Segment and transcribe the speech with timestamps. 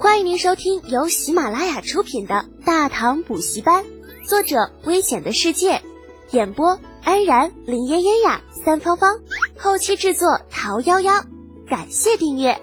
[0.00, 3.84] 欢迎您收听由喜马拉雅出品的《大唐补习班》，
[4.28, 5.82] 作者：危险的世界，
[6.30, 9.18] 演播：安然、林嫣嫣呀、三芳芳，
[9.58, 11.26] 后期制作：桃夭夭。
[11.66, 12.60] 感谢订阅。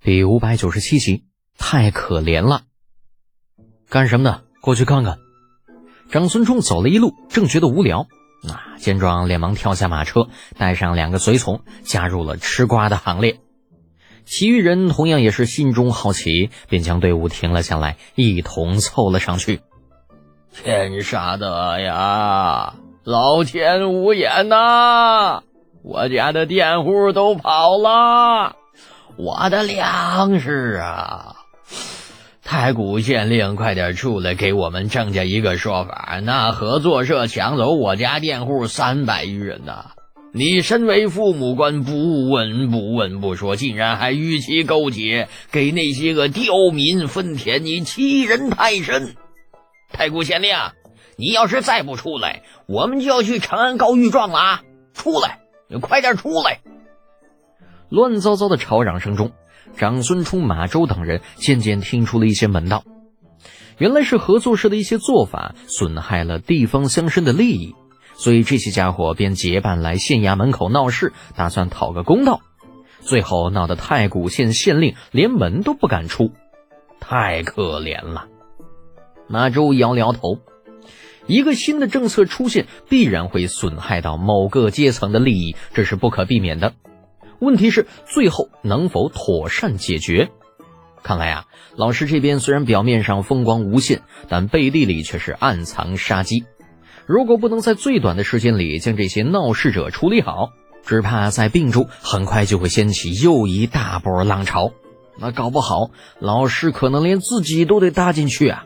[0.00, 1.24] 第五百九十七集，
[1.58, 2.62] 太可怜了。
[3.88, 4.42] 干什么呢？
[4.62, 5.18] 过去看看。
[6.12, 8.06] 长孙冲走了一路，正觉得无聊，
[8.48, 13.40] 啊，见状连忙跳下马车，带上两个随从，加入了吃瓜的行列。
[14.30, 19.60] 其余人同样也是心中好奇，便将队伍停了下来，一同凑了上去。
[20.52, 22.74] 天杀的呀！
[23.02, 25.42] 老天无眼呐！
[25.82, 28.54] 我家的佃户都跑了，
[29.16, 31.34] 我的粮食啊！
[32.44, 36.20] 太谷县令，快点出来给我们郑家一个说法！
[36.22, 39.86] 那合作社抢走我家佃户三百余人呐！
[40.32, 49.16] 你身为父母官，不闻不问不说，竟然还与其勾结，给那些个刁民分田，你欺人太甚！
[49.92, 50.54] 太谷县令，
[51.16, 54.62] 你要是再不出来，我们就要去长安告御状了啊！
[54.94, 56.60] 出来，你快点出来！
[57.88, 59.32] 乱糟糟的吵嚷声中，
[59.76, 62.84] 长孙冲、马周等人渐渐听出了一些门道，
[63.78, 67.74] 原来是合作社的一些做法损害了地方乡绅的利益。
[68.20, 72.42] 所以这些家伙便结伴来县衙门口闹事，打算讨个公道。
[73.00, 76.30] 最后闹得太谷县县令连门都不敢出，
[77.00, 78.26] 太可怜了。
[79.26, 80.38] 马周摇摇头，
[81.26, 86.74] 一个新的政策出现，必然会损害到某个阶层的利益，这是不可避免的。
[87.38, 90.28] 问题是最后能否妥善解决？
[91.02, 96.44] 看来啊，老师这边虽然表面上风光无限，但背地里却是暗藏杀机。
[97.06, 100.50] 如果不能在最短的时间里将这些闹事者处理好，
[100.84, 104.72] 只怕在病中很快就会掀起又一大波浪潮。
[105.18, 108.64] 那搞不好，老师可能连自己都得搭进去啊！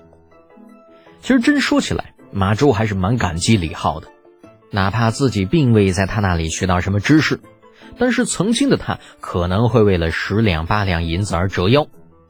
[1.21, 4.09] 其实真说起来，马周还是蛮感激李浩的，
[4.71, 7.41] 哪怕自己并未在他那里学到什么知识，
[7.99, 11.89] 但是曾经的他可能会为了十两八两银子而折腰，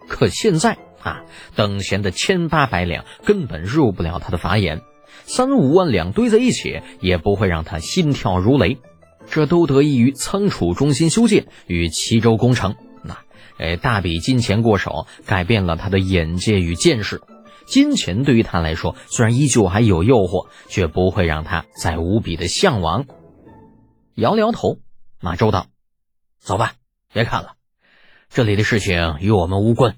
[0.08, 1.22] 可现在啊，
[1.54, 4.80] 等闲的千八百两根本入不了他的法眼。
[5.26, 8.78] 三五万两堆在一起，也不会让他心跳如雷。
[9.30, 12.76] 这都得益于仓储中心修建与齐州工程。
[13.02, 13.18] 那，
[13.58, 17.22] 哎，大笔金钱过手，改变了他的眼界与见识。
[17.66, 23.06] 金钱对于他来说，虽然依旧还有诱惑，却不会让他再无比的向往。
[24.14, 24.80] 摇了摇头，
[25.20, 25.68] 马周道
[26.38, 26.74] ：“走吧，
[27.12, 27.54] 别看了，
[28.28, 29.96] 这里的事情与我们无关。”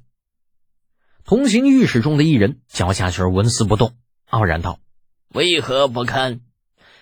[1.26, 3.94] 同行御史中的一人脚下却纹丝不动，
[4.30, 4.78] 傲然道。
[5.28, 6.40] 为何不看？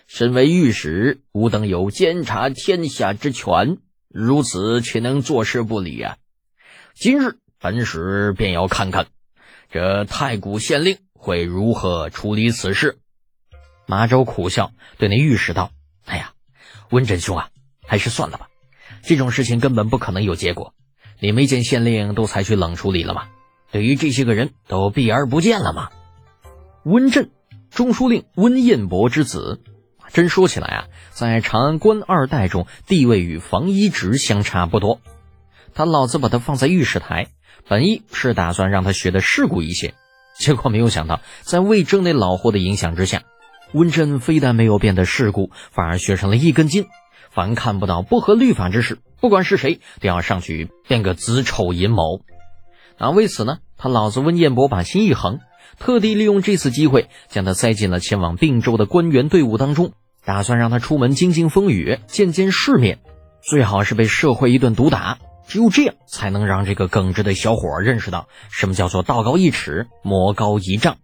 [0.06, 6.16] 身为御史，吾等有监察天下之权，如此岂能坐视不理啊？
[6.94, 9.06] 今日本使便要看看，
[9.70, 12.98] 这太谷县令会如何处理此事。
[13.86, 15.70] 马周苦笑，对那御史道
[16.04, 16.32] ：“哎呀，
[16.90, 17.48] 温真兄啊，
[17.86, 18.48] 还是算了吧。
[19.02, 20.74] 这种事情根本不可能有结果。
[21.20, 23.28] 你没见县令都采取冷处理了吗？
[23.70, 25.90] 对于这些个人都避而不见了吗？”
[26.84, 27.30] 温震。
[27.74, 29.60] 中书令温彦博之子，
[30.12, 35.00] 真说起来啊，在长安官二代中地位与房一直相差不多。
[35.74, 37.26] 他老子把他放在御史台，
[37.68, 39.94] 本意是打算让他学的世故一些，
[40.38, 43.24] 结果没有想到，在魏征那老货的影响之下，
[43.72, 46.86] 温震非但没有变得世故，反而学成了一根筋。
[47.32, 52.20] 凡看不到不合律法之事，不管是谁，都要上去变个子丑寅卯。
[52.98, 55.40] 那为此呢，他老子温彦博把心一横。
[55.78, 59.92] 特地利用这次机会，将他塞进了前往并州的官员队伍当中，
[60.24, 63.00] 打算让他出门经经风雨，见见世面，
[63.42, 65.18] 最好是被社会一顿毒打。
[65.46, 70.96] 只有这样，才能让这个耿直的小伙认识到什么叫做道高一尺，魔高一丈。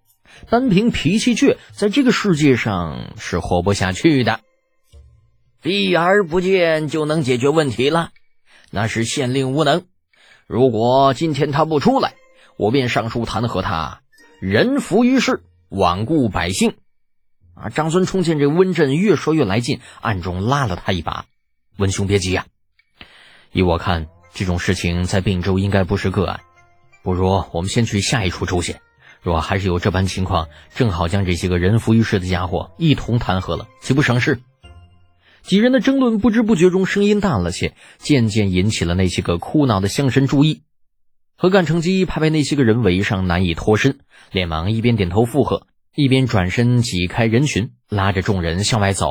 [0.48, 4.40] 单凭脾气倔，在这个世界上是活不下去的。
[5.60, 8.12] 避而不见就能解决问题了，
[8.70, 9.84] 那是县令无能。
[10.46, 12.14] 如果今天他不出来，
[12.56, 14.00] 我便上书弹劾他。
[14.40, 16.74] 人浮于事，罔顾百姓。
[17.52, 17.68] 啊！
[17.68, 21.26] 张孙冲见这温震越说越来劲，暗中拉了他一把
[21.76, 22.46] ：“温兄别急呀，
[23.52, 26.40] 依我看，这种事情在并州应该不是个案。
[27.02, 28.80] 不如我们先去下一处州县，
[29.20, 34.40] 若还是有这般情况，正好将这些个人浮于事的家伙一同弹劾了，岂不省事？”
[35.42, 40.62] 几人的争论不知不觉中声音大了些，渐渐引起了那些个哭闹的乡绅注意。
[41.42, 44.00] 何干乘机怕被那些个人围上，难以脱身，
[44.30, 49.06] 连忙一边点头附和，一边转身挤开人群，拉着众人向外走。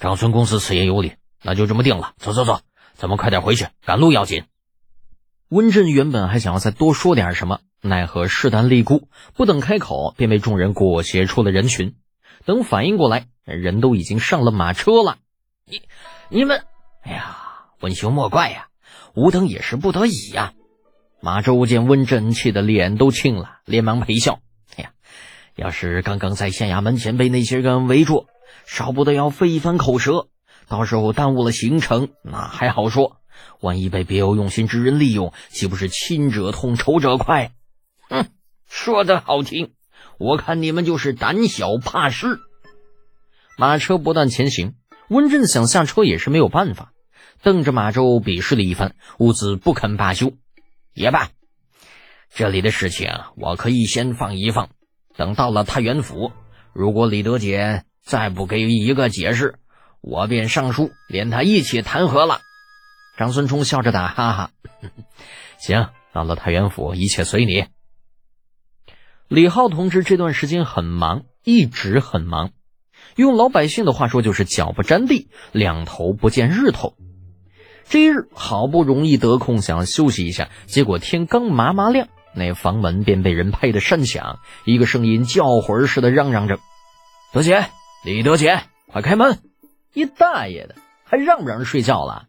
[0.00, 2.14] 长孙公子此言有理，那就这么定了。
[2.16, 2.60] 走走走，
[2.94, 4.44] 咱们快点回去，赶路要紧。
[5.50, 11.94] 温震原本还想要再多说点什么，奈何势单力孤，不等开口，便被众人裹挟出了人群。
[12.46, 15.18] 等反应过来，人都已经上了马车了。
[15.66, 15.82] 你、
[16.30, 16.64] 你们，
[17.02, 17.36] 哎呀，
[17.80, 18.68] 温兄莫怪呀，
[19.14, 20.54] 吾等也是不得已呀。
[21.24, 24.40] 马周见温震气得脸都青了，连忙陪笑。
[24.76, 24.90] 哎呀，
[25.56, 28.26] 要是刚刚在县衙门前被那些人围住，
[28.66, 30.28] 少不得要费一番口舌，
[30.68, 33.16] 到时候耽误了行程，那还好说；
[33.62, 37.52] 万一被别有用心之人利用，岂不是亲者痛，仇者快？
[38.10, 38.26] 哼，
[38.68, 39.72] 说的好听。
[40.18, 42.38] 我看你们就是胆小怕事。
[43.56, 44.74] 马车不断前行，
[45.08, 46.92] 温震想下车也是没有办法，
[47.42, 50.34] 瞪着马周鄙视了一番，兀自不肯罢休。
[50.94, 51.28] 也罢，
[52.32, 54.70] 这里的事情我可以先放一放，
[55.16, 56.32] 等到了太原府，
[56.72, 59.58] 如果李德俭再不给予一个解释，
[60.00, 62.40] 我便上书连他一起弹劾了。
[63.16, 64.50] 张孙冲笑着打哈哈
[65.58, 67.66] ：“行，到了太原府，一切随你。”
[69.28, 72.50] 李浩同志这段时间很忙，一直很忙。
[73.16, 76.96] 用老百姓的话说，就是脚不沾地，两头不见日头。
[77.88, 86.58] 这一日好不容易得空，想休息一下，结果天刚麻麻亮，那房门便被人拍得山响，一个声音叫魂似的嚷嚷着
[87.32, 87.66] ：“德姐，
[88.04, 89.38] 李德姐，快开门！”
[89.92, 92.24] 你大爷的，还让不让人睡觉了？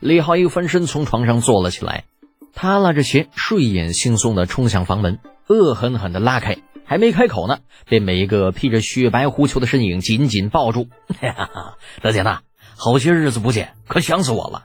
[0.00, 2.04] 李浩一翻身从床上坐了起来，
[2.52, 5.20] 他拉着鞋，睡眼惺忪的冲向房门。
[5.46, 6.56] 恶狠狠地拉开，
[6.86, 10.88] 还没开口呢，被每一个披着雪白狐裘的身影紧紧抱住。
[11.20, 12.40] 哈哈德姐呐，
[12.76, 14.64] 好些日子不见，可想死我了！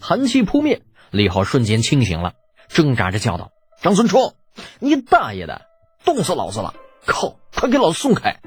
[0.00, 2.34] 寒气扑面，李浩瞬间清醒了，
[2.68, 3.50] 挣扎着叫道
[3.82, 4.34] ：“张孙冲，
[4.78, 5.62] 你大爷的，
[6.04, 6.74] 冻死老子了！
[7.04, 8.40] 靠，快给老子松开！”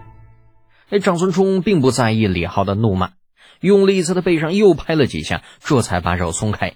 [0.90, 3.12] 哎，张孙冲并不在意李浩的怒骂，
[3.60, 6.76] 用力在他背上又拍了几下，这才把手松开，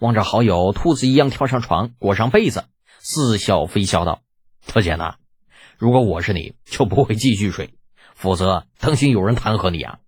[0.00, 2.64] 望着好友兔子一样跳上床，裹上被子。
[3.00, 4.22] 似笑非笑道
[4.66, 5.16] ：“特姐呐，
[5.76, 7.74] 如果我是你，就不会继续睡，
[8.14, 9.98] 否则当心有人弹劾你啊！”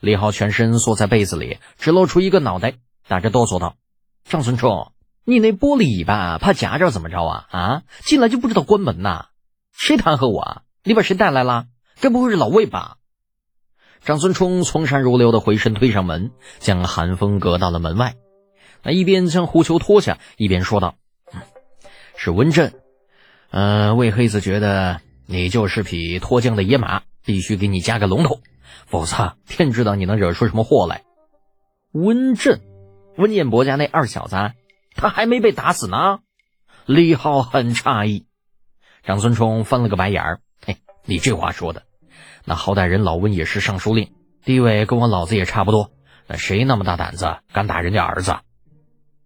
[0.00, 2.74] 李浩全身缩在被子里，只露出一个脑袋，
[3.08, 3.76] 打着哆嗦道
[4.24, 4.92] ：“张孙冲，
[5.24, 7.46] 你那玻璃尾巴怕夹着怎么着啊？
[7.50, 9.26] 啊，进来就不知道关门呐？
[9.72, 10.40] 谁弹劾我？
[10.40, 10.62] 啊？
[10.84, 11.66] 你把谁带来了？
[12.00, 12.96] 该不会是老魏吧？”
[14.04, 16.30] 张孙冲从善如流的回身推上门，
[16.60, 18.14] 将寒风隔到了门外。
[18.84, 20.94] 那一边将狐裘脱下，一边说道。
[22.16, 22.74] 是温震，
[23.50, 28.40] 呃，魏黑子觉得你就是匹脱缰的野马，必须给你加个龙头，
[28.86, 31.04] 否则天知道你能惹出什么祸来。
[31.92, 32.60] 温震，
[33.16, 34.36] 温彦博家那二小子，
[34.94, 36.18] 他还没被打死呢。
[36.86, 38.26] 李浩很诧异，
[39.04, 41.84] 张孙冲翻了个白眼儿，嘿，你这话说的，
[42.44, 44.12] 那好歹人老温也是尚书令，
[44.44, 45.92] 地位跟我老子也差不多，
[46.26, 48.36] 那谁那么大胆子敢打人家儿子？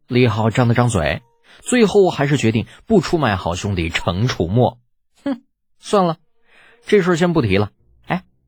[0.07, 1.23] 李浩张了张嘴。
[1.61, 4.79] 最后还是决定不出卖好兄弟程楚墨。
[5.23, 5.43] 哼，
[5.79, 6.17] 算了，
[6.87, 7.71] 这事先不提了。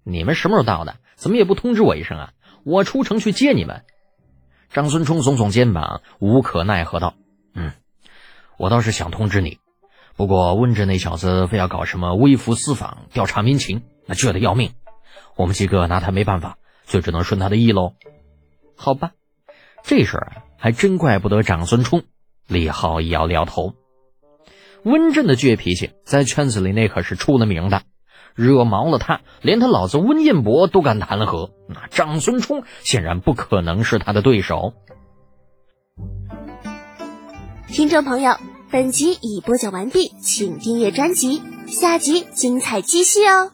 [0.04, 0.96] 你们什么时候到的？
[1.16, 2.32] 怎么也不通知我一声啊？
[2.64, 3.82] 我出城去接你们。
[4.70, 7.14] 张孙冲耸耸肩膀，无可奈何道
[7.54, 7.72] ：“嗯，
[8.58, 9.58] 我倒是想通知你，
[10.16, 14.72] 不过温震那小子非要搞什么微服私访、调查民情，那倔得要命。
[15.36, 17.94] 我们几个拿他没办法，就只能顺他的意喽。
[18.76, 19.12] 好吧，
[19.84, 22.02] 这事儿还真怪不得长孙冲。”
[22.46, 23.74] 李浩摇了摇头，
[24.82, 27.82] 温震的倔脾气在圈子里那可是出了名的，
[28.34, 34.74] 惹毛了他，连他老子温彦博都敢弹劾，那长孙冲显然不可能是他的对手。
[37.68, 38.36] 听众朋友，
[38.70, 43.53] 本集已播讲完毕，请订阅专辑，下集精彩继续哦。